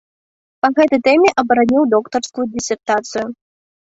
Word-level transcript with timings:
Па 0.65 0.69
гэтай 0.77 1.01
тэме 1.09 1.29
абараніў 1.43 1.83
доктарскую 1.93 2.45
дысертацыю. 2.55 3.25